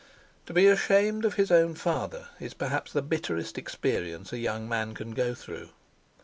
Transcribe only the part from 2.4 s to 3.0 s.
perhaps